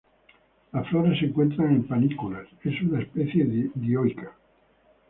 [0.73, 4.35] Las flores se encuentran en panículas, es una especie dioica.